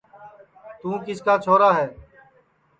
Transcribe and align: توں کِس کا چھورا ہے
توں 0.79 0.95
کِس 1.05 1.19
کا 1.25 1.33
چھورا 1.43 1.69
ہے 1.79 1.87